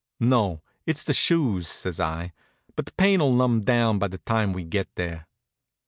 [0.19, 2.33] "No, it's the shoes," says I,
[2.75, 5.27] "but the pain'll numb down by the time we get there."